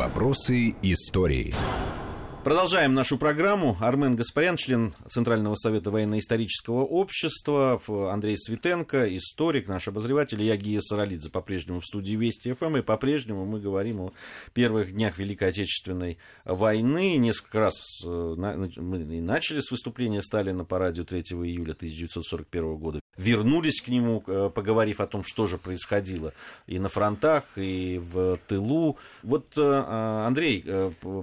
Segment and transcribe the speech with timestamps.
[0.00, 1.52] Вопросы истории.
[2.42, 3.76] Продолжаем нашу программу.
[3.80, 7.78] Армен Гаспарян, член Центрального совета военно-исторического общества,
[8.10, 13.44] Андрей Светенко, историк, наш обозреватель, я Гия Саралидзе, по-прежнему в студии Вести ФМ, и по-прежнему
[13.44, 14.12] мы говорим о
[14.54, 17.18] первых днях Великой Отечественной войны.
[17.18, 23.80] Несколько раз э, мы начали с выступления Сталина по радио 3 июля 1941 года, вернулись
[23.80, 26.32] к нему, э, поговорив о том, что же происходило
[26.66, 28.96] и на фронтах, и в тылу.
[29.22, 30.64] Вот э, а, Андрей,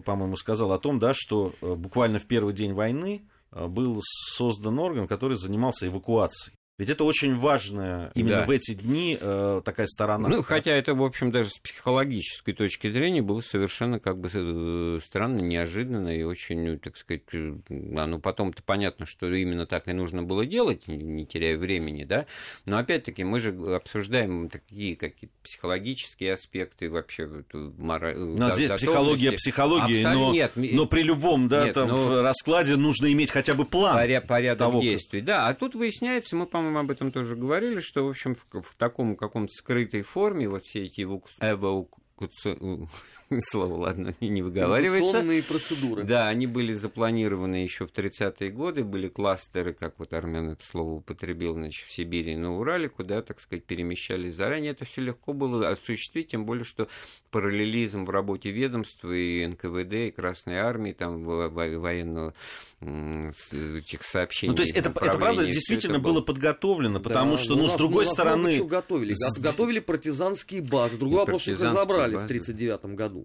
[0.06, 4.80] по-моему, сказал о том, да, что э, буквально в первый день войны э, был создан
[4.80, 6.57] орган, который занимался эвакуацией.
[6.77, 8.45] Ведь это очень важная именно да.
[8.45, 10.30] в эти дни э, такая сторона.
[10.30, 15.00] Ну, хотя это, в общем, даже с психологической точки зрения было совершенно как бы э,
[15.03, 17.55] странно, неожиданно и очень, ну, так сказать, э,
[17.98, 22.27] а, ну, потом-то понятно, что именно так и нужно было делать, не теряя времени, да.
[22.67, 27.44] Но опять-таки мы же обсуждаем такие какие-то психологические аспекты вообще.
[27.53, 28.14] Мора...
[28.16, 32.22] Но ну, да, здесь психология, психология, но, нет, но при любом да, нет, там, но...
[32.22, 33.95] раскладе нужно иметь хотя бы план.
[33.95, 35.47] Поряд, порядок того, действий, да.
[35.47, 38.76] А тут выясняется, мы, по по-моему, об этом тоже говорили, что, в общем, в, в
[38.76, 42.88] таком каком-то скрытой форме вот все эти эвакуации
[43.39, 45.22] слово, ладно, не выговаривается.
[45.47, 46.03] процедуры.
[46.03, 50.95] Да, они были запланированы еще в 30-е годы, были кластеры, как вот Армен это слово
[50.95, 54.72] употребил, значит, в Сибири и на Урале, куда, так сказать, перемещались заранее.
[54.72, 56.88] Это все легко было осуществить, тем более, что
[57.31, 62.34] параллелизм в работе ведомства и НКВД, и Красной Армии, там, военного
[62.81, 64.52] этих сообщений.
[64.52, 66.14] Ну, то есть это, это правда действительно это было...
[66.14, 68.64] было подготовлено, потому да, что, ну, ну с другой стороны...
[68.64, 69.16] Готовили?
[69.39, 70.97] Готовили партизанские базы.
[70.97, 72.23] Другой вопрос, что их разобрали базы.
[72.23, 73.17] в 1939 году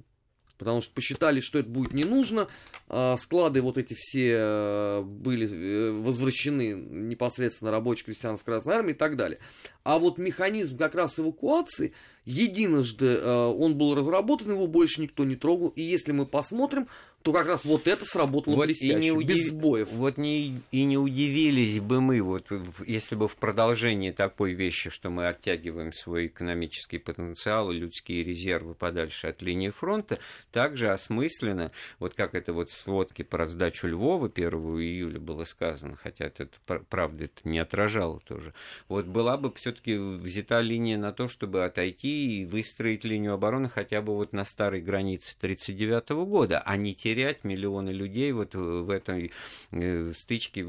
[0.58, 2.48] потому что посчитали, что это будет не нужно.
[2.88, 8.96] А, склады вот эти все э, были э, возвращены непосредственно рабочей крестьянской Красной Армии и
[8.96, 9.38] так далее.
[9.84, 11.92] А вот механизм как раз эвакуации,
[12.24, 15.68] единожды э, он был разработан, его больше никто не трогал.
[15.68, 16.88] И если мы посмотрим,
[17.22, 19.36] то как раз вот это сработало вот блестяще, и не удив...
[19.36, 19.90] без сбоев.
[19.92, 22.48] Вот не, и не удивились бы мы, вот,
[22.86, 28.74] если бы в продолжении такой вещи, что мы оттягиваем свой экономический потенциал и людские резервы
[28.74, 30.18] подальше от линии фронта,
[30.50, 35.96] также осмысленно, вот как это вот в сводке по раздачу Львова 1 июля было сказано,
[35.96, 36.48] хотя это,
[36.88, 38.52] правда, это не отражало тоже,
[38.88, 43.68] вот была бы все таки взята линия на то, чтобы отойти и выстроить линию обороны
[43.68, 48.54] хотя бы вот на старой границе 1939 года, а не те терять миллионы людей вот
[48.54, 49.32] в этой
[49.72, 50.64] э, стычке,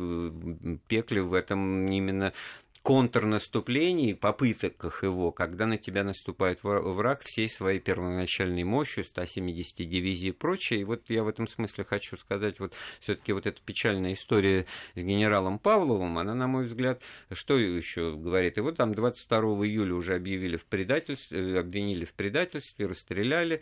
[0.87, 2.33] пекле, в этом именно
[2.83, 10.31] контрнаступлении, попытках его, когда на тебя наступает враг всей своей первоначальной мощью, 170 дивизий и
[10.33, 10.81] прочее.
[10.81, 14.65] И вот я в этом смысле хочу сказать, вот все таки вот эта печальная история
[14.95, 17.01] с генералом Павловым, она, на мой взгляд,
[17.31, 18.57] что еще говорит?
[18.57, 23.61] Вот там 22 июля уже объявили в предательстве, э, обвинили в предательстве, расстреляли,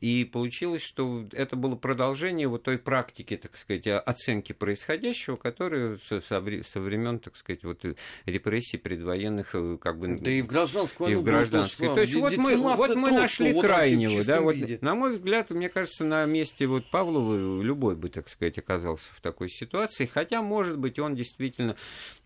[0.00, 6.40] и получилось, что это было продолжение вот той практики, так сказать, оценки происходящего, которая со,
[6.40, 7.84] времен, так сказать, вот
[8.26, 10.18] репрессий репрессий предвоенных, э, как бы...
[10.18, 11.88] Да и в гражданскую И в гражданской.
[11.88, 15.68] То есть вот мы, вот мы нашли вот крайнего, да, вот, на мой взгляд, мне
[15.68, 20.78] кажется, на месте вот Павлова любой бы, так сказать, оказался в такой ситуации, хотя, может
[20.78, 21.76] быть, он действительно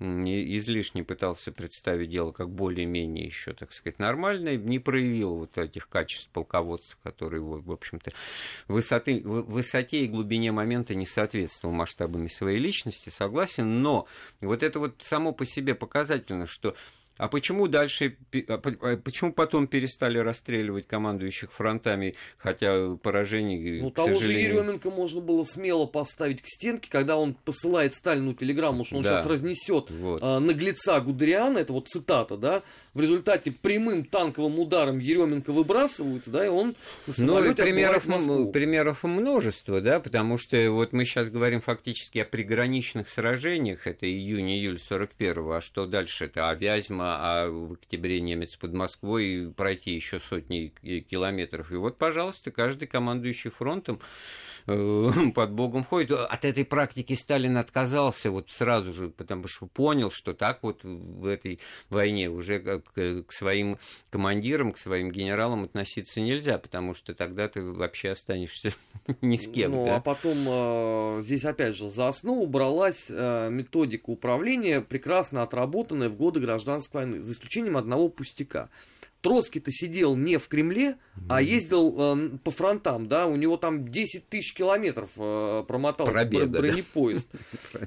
[0.01, 6.29] излишне пытался представить дело как более-менее еще, так сказать, нормальное, не проявил вот этих качеств
[6.31, 8.13] полководца, которые, в общем-то,
[8.69, 14.07] высоты, высоте и глубине момента не соответствовал масштабами своей личности, согласен, но
[14.41, 16.75] вот это вот само по себе показать замечательно, что
[17.17, 18.17] а почему дальше,
[18.49, 24.53] а а почему потом перестали расстреливать командующих фронтами, хотя поражений, Ну, того сожалению...
[24.53, 29.03] же Еременко можно было смело поставить к стенке, когда он посылает Сталину телеграмму, что он
[29.03, 29.17] да.
[29.17, 30.21] сейчас разнесет вот.
[30.23, 32.63] а, наглеца Гудериана, это вот цитата, да,
[32.95, 36.75] в результате прямым танковым ударом Еременко выбрасываются, да, и он
[37.19, 38.05] Ну, примеров,
[38.53, 44.79] примеров множество, да, потому что вот мы сейчас говорим фактически о приграничных сражениях, это июнь-июль
[44.79, 46.27] 41-го, а что дальше?
[46.27, 50.73] Это Авязьма, а в октябре немец под Москвой пройти еще сотни
[51.09, 51.73] километров.
[51.73, 54.01] И вот, пожалуйста, каждый командующий фронтом
[54.67, 56.13] э, под Богом ходит.
[56.13, 61.27] От этой практики Сталин отказался вот сразу же, потому что понял, что так вот в
[61.27, 62.83] этой войне уже к,
[63.27, 63.79] к своим
[64.11, 68.73] командирам, к своим генералам относиться нельзя, потому что тогда ты вообще останешься
[69.21, 69.73] ни с кем.
[69.73, 69.97] Ну, да?
[69.97, 76.17] а потом э, здесь опять же за основу бралась э, методика управления, прекрасно отработанная в
[76.17, 78.71] годы гражданской войны, за исключением одного пустяка.
[79.25, 80.99] Троцкий-то сидел не в Кремле,
[81.31, 86.59] а ездил э, по фронтам, да, у него там 10 тысяч километров э, промотал Пробега,
[86.59, 87.31] бронепоезд.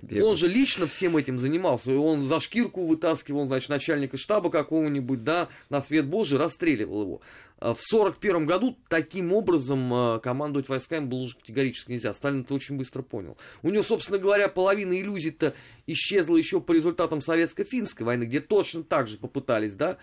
[0.01, 0.25] Да?
[0.25, 5.49] Он же лично всем этим занимался, он за шкирку вытаскивал, значит, начальника штаба какого-нибудь, да,
[5.69, 7.21] на свет Божий расстреливал его.
[7.59, 12.13] А в 1941 году таким образом э, командовать войсками было уже категорически нельзя.
[12.13, 13.37] Сталин это очень быстро понял.
[13.61, 15.53] У него, собственно говоря, половина иллюзий-то
[15.85, 19.97] исчезла еще по результатам советско-финской войны, где точно так же попытались, да,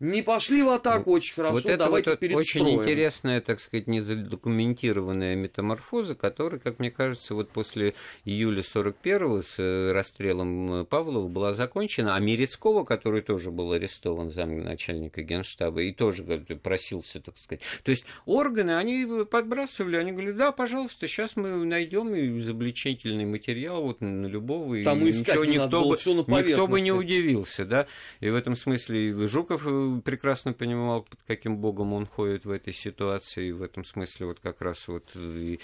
[0.00, 5.36] не пошли в атаку очень хорошо, вот это давайте вот Очень интересная, так сказать, недокументированная
[5.36, 7.94] метаморфоза, которая, как мне кажется, вот после
[8.24, 14.30] июля 41-го с э, расстрелом э, Павлова была закончена, а Мерецкого, который тоже был арестован
[14.30, 16.24] замначальника генштаба и тоже
[16.62, 17.62] просился, так сказать.
[17.84, 24.00] То есть органы, они подбрасывали, они говорили, да, пожалуйста, сейчас мы найдем изобличительный материал вот
[24.00, 27.86] на любого, Там и ничего никто бы, никто бы не удивился, да,
[28.20, 32.72] и в этом смысле Жуков э, прекрасно понимал, под каким богом он ходит в этой
[32.72, 35.60] ситуации, и в этом смысле вот как раз вот и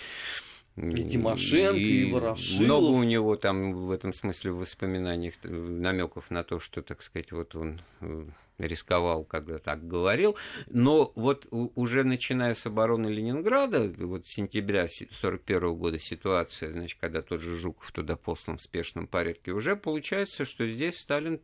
[0.76, 2.64] и Тимошенко, и, и Ворошилов.
[2.64, 7.32] Много у него там в этом смысле в воспоминаниях намеков на то, что, так сказать,
[7.32, 8.24] вот он э,
[8.66, 10.36] рисковал, когда так говорил.
[10.68, 17.40] Но вот уже начиная с обороны Ленинграда, вот сентября 1941 года ситуация, значит, когда тот
[17.40, 21.40] же Жуков туда послан в спешном порядке, уже получается, что здесь Сталин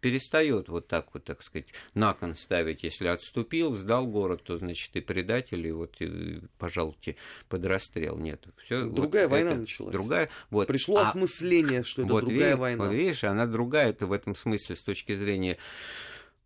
[0.00, 2.82] перестает вот так вот, так сказать, на кон ставить.
[2.82, 7.16] Если отступил, сдал город, то, значит, и предатели, вот, и, пожалуйте,
[7.48, 8.16] под расстрел.
[8.16, 8.84] Нет, все.
[8.84, 9.92] Другая вот война это, началась.
[9.92, 10.68] Другая, вот.
[10.68, 12.84] Пришло а, осмысление, что это вот другая видишь, война.
[12.84, 15.58] Вот видишь, она другая, это в этом смысле с точки зрения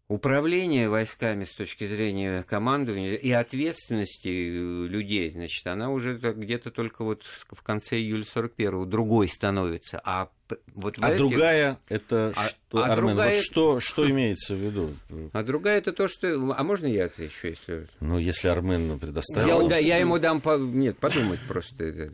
[0.09, 7.05] управление войсками с точки зрения командования и ответственности э, людей, значит, она уже где-то только
[7.05, 10.01] вот в конце июля 41-го другой становится.
[10.05, 10.31] А
[10.75, 11.19] вот а этих...
[11.19, 13.35] другая это а, что, а Армен, другая...
[13.35, 14.91] вот что, что имеется в виду?
[15.33, 16.55] А другая это то, что...
[16.57, 17.87] А можно я отвечу, если...
[18.01, 19.63] Ну, если Армен предоставил...
[19.63, 20.41] Я, да, я ему дам...
[20.41, 20.59] По...
[20.59, 22.11] Нет, подумать просто.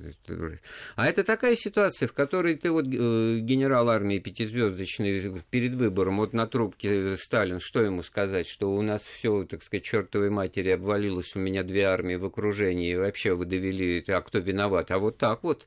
[0.96, 6.32] А это такая ситуация, в которой ты вот э, генерал армии пятизвездочный перед выбором, вот
[6.32, 11.34] на трубке Сталин, что ему сказать, что у нас все, так сказать, чертовой матери обвалилось,
[11.34, 14.90] у меня две армии в окружении, и вообще вы довели, а кто виноват?
[14.90, 15.66] А вот так вот.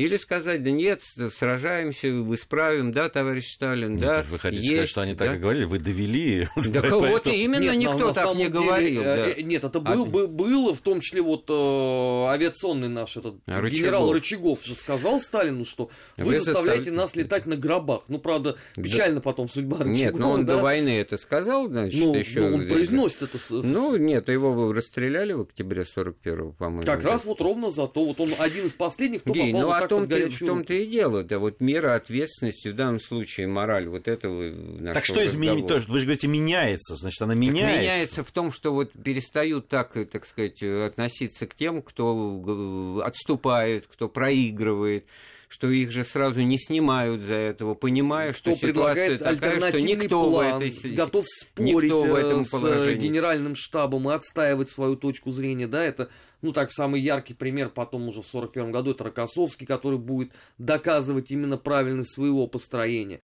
[0.00, 4.24] Или сказать, да нет, сражаемся, исправим, да, товарищ Сталин, ну, да.
[4.30, 5.26] Вы хотите есть, сказать, что они да?
[5.26, 6.48] так и говорили, вы довели.
[6.56, 9.02] Да вот именно нет, никто так не деле, говорил.
[9.02, 9.28] Да.
[9.28, 10.26] Э, нет, это был, а...
[10.26, 13.70] было, в том числе вот э, авиационный наш этот Рычагов.
[13.70, 16.96] генерал Рычагов же сказал Сталину, что вы, вы заставляете застав...
[16.96, 18.04] нас летать на гробах.
[18.08, 19.20] Ну, правда, печально да.
[19.20, 19.94] потом судьба Рычагова.
[19.94, 20.56] Нет, но он да?
[20.56, 22.40] до войны это сказал, значит, ну, еще.
[22.40, 23.38] Ну, он произносит это.
[23.50, 26.84] Ну, нет, его расстреляли в октябре 41-го, по-моему.
[26.84, 29.74] Как раз вот ровно за то, вот он один из последних, кто Гей, попал ну,
[29.74, 33.46] вот о том, в том том-то и дело, да, вот мера ответственности, в данном случае
[33.46, 34.52] мораль вот этого
[34.94, 37.72] Так что изменить, то, вы же говорите, меняется, значит, она меняется.
[37.72, 43.86] Так меняется в том, что вот перестают так, так сказать, относиться к тем, кто отступает,
[43.86, 45.04] кто проигрывает,
[45.48, 50.30] что их же сразу не снимают за этого, понимая, что Кто ситуация такая, что никто
[50.30, 53.02] план, в этой готов спорить в этом с положении.
[53.02, 56.08] генеральным штабом и отстаивать свою точку зрения, да, это
[56.42, 61.30] ну, так, самый яркий пример потом уже в 1941 году, это Рокоссовский, который будет доказывать
[61.30, 63.20] именно правильность своего построения.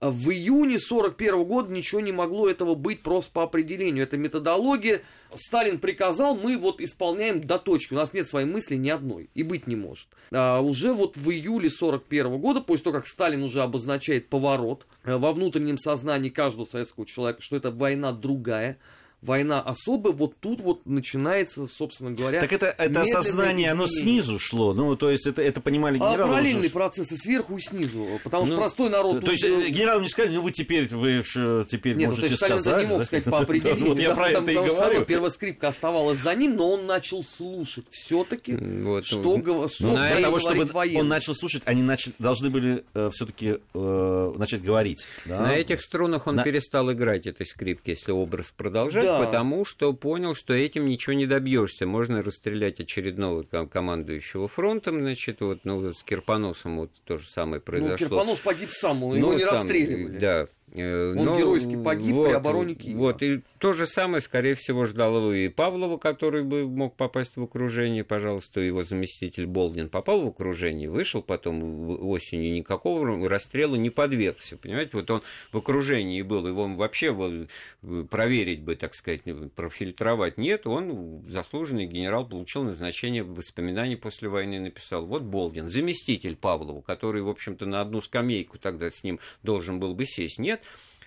[0.00, 4.04] А в июне 1941 года ничего не могло этого быть просто по определению.
[4.04, 5.02] Это методология.
[5.34, 7.92] Сталин приказал, мы вот исполняем до точки.
[7.92, 9.28] У нас нет своей мысли ни одной.
[9.34, 10.08] И быть не может.
[10.32, 15.18] А уже вот в июле 1941 года, после того, как Сталин уже обозначает поворот э,
[15.18, 18.78] во внутреннем сознании каждого советского человека, что это война другая,
[19.22, 22.40] война особая, вот тут вот начинается, собственно говоря...
[22.40, 26.22] Так это, это осознание, оно снизу шло, ну, то есть это, это понимали а генералы?
[26.22, 26.70] А параллельные уже...
[26.70, 29.20] процессы сверху и снизу, потому ну, что простой народ...
[29.20, 31.22] То, то есть э, генералы не сказали, ну, вы теперь, вы
[31.68, 32.88] теперь Нет, можете ну, то есть, сказать...
[32.88, 35.04] не мог сказать по определению, вот я про это и говорю.
[35.04, 39.86] Первая скрипка оставалась за ним, но он начал слушать все таки вот, что, ну, что
[39.86, 41.00] ну, для того, чтобы военный.
[41.00, 45.06] он начал слушать, они начали, должны были э, все-таки э, начать говорить.
[45.26, 45.40] Да?
[45.40, 46.44] На этих струнах он На...
[46.44, 49.09] перестал играть этой скрипки, если образ продолжать, да.
[49.18, 51.86] Потому что понял, что этим ничего не добьешься.
[51.86, 57.56] Можно расстрелять очередного там, командующего фронтом, значит, вот, ну, с Кирпоносом вот то же самое
[57.56, 57.96] ну, произошло.
[58.00, 60.18] Ну, Кирпонос погиб сам, его ну, не сам, расстреливали.
[60.18, 62.98] Да, Он Но, геройски погиб вот, при обороне Киева.
[62.98, 67.42] Вот, и то же самое, скорее всего, ждало и Павлова, который бы мог попасть в
[67.42, 68.04] окружение.
[68.04, 74.56] Пожалуйста, его заместитель Болдин попал в окружение, вышел потом осенью, никакого расстрела не подвергся.
[74.56, 77.46] Понимаете, вот он в окружении был, его вообще
[77.82, 79.22] э, проверить бы, так сказать,
[79.56, 80.38] профильтровать.
[80.38, 85.04] Нет, он, заслуженный генерал, получил назначение в воспоминании после войны, написал.
[85.04, 89.94] Вот Болдин, заместитель Павлова, который, в общем-то, на одну скамейку тогда с ним должен был
[89.94, 90.38] бы сесть.
[90.38, 90.59] Нет,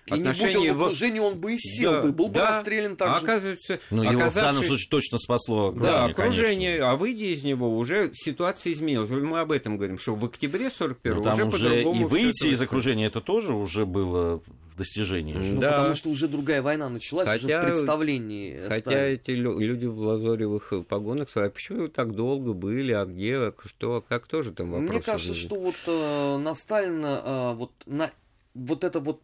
[0.06, 0.56] И отношения...
[0.56, 2.98] не будь он в окружении, он бы и сел да, бы, был да, бы расстрелян
[2.98, 3.26] так а же.
[3.26, 6.92] Оказывается, Но его в данном случае точно спасло окружение, Да, окружение, конечно.
[6.92, 9.10] а выйдя из него, уже ситуация изменилась.
[9.10, 13.06] Мы об этом говорим, что в октябре 41 ну, уже, уже И выйти из окружения,
[13.06, 14.42] это тоже уже было
[14.76, 15.38] достижение.
[15.38, 15.72] Ну, да.
[15.72, 18.60] потому что уже другая война началась, хотя, уже в представлении.
[18.68, 19.14] Хотя стали.
[19.14, 24.52] эти люди в лазоревых погонах а почему так долго были, а где, что, как тоже
[24.52, 24.90] там вопрос.
[24.90, 28.12] Мне кажется, что вот э, на Сталина э, вот, на,
[28.54, 29.22] вот это вот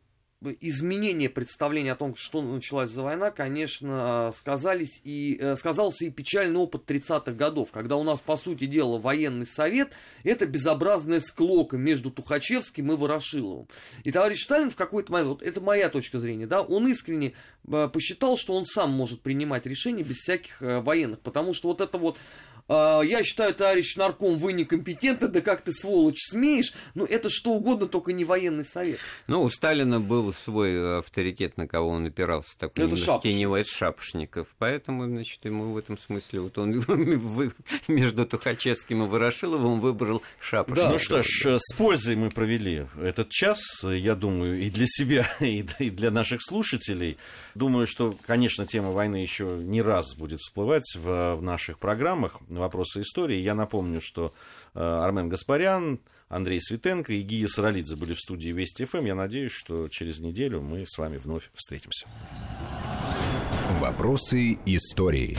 [0.61, 6.59] изменение представления о том, что началась за война, конечно, сказались и, э, сказался и печальный
[6.59, 9.91] опыт 30-х годов, когда у нас, по сути дела, военный совет–
[10.23, 13.67] это безобразная склока между Тухачевским и Ворошиловым.
[14.03, 17.33] И товарищ Сталин в какой-то момент, вот это моя точка зрения, да, он искренне
[17.67, 21.81] э, посчитал, что он сам может принимать решения без всяких э, военных, потому что вот
[21.81, 22.17] это вот
[22.69, 26.73] я считаю, товарищ нарком, вы некомпетентны, да как ты, сволочь, смеешь?
[26.93, 28.99] Ну, это что угодно, только не военный совет.
[29.27, 34.47] Ну, у Сталина был свой авторитет, на кого он опирался, такой это теневой Шапошников.
[34.57, 36.83] Поэтому, значит, ему в этом смысле, вот он
[37.87, 40.87] между Тухачевским и Ворошиловым выбрал Шапошникова.
[40.87, 40.93] Да.
[40.93, 45.63] Ну что ж, с пользой мы провели этот час, я думаю, и для себя, и
[45.63, 47.17] для наших слушателей.
[47.55, 53.01] Думаю, что, конечно, тема войны еще не раз будет всплывать в, в наших программах вопросы
[53.01, 53.37] истории.
[53.37, 54.33] Я напомню, что
[54.73, 59.05] э, Армен Гаспарян, Андрей Светенко и Гия Саралидзе были в студии Вести ФМ.
[59.05, 62.07] Я надеюсь, что через неделю мы с вами вновь встретимся.
[63.79, 65.37] Вопросы истории.